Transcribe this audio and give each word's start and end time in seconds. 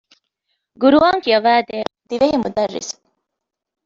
ޤުރުއާން 0.81 1.21
ކިޔަވައިދޭ 1.23 1.77
ދިވެހި 2.07 2.37
މުދައްރިސު 2.43 2.93